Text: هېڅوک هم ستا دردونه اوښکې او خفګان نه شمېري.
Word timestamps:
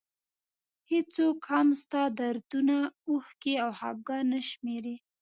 هېڅوک 0.91 1.37
هم 1.51 1.67
ستا 1.81 2.03
دردونه 2.17 2.77
اوښکې 3.09 3.53
او 3.63 3.69
خفګان 3.79 4.25
نه 4.33 4.39
شمېري. 4.49 4.95